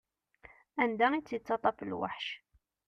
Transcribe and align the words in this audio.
Anda 0.81 1.07
i 1.13 1.21
tt-yettaṭṭaf 1.21 1.77
lweḥc. 1.89 2.27